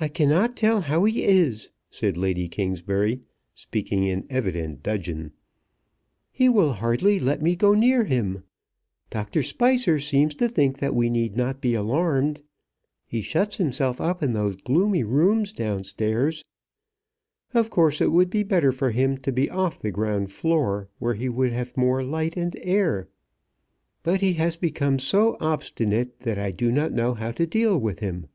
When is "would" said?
18.12-18.30, 21.28-21.52